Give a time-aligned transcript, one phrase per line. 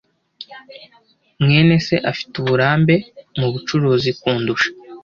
[1.43, 2.95] mwene se afite uburambe
[3.37, 4.69] mubucuruzi kundusha.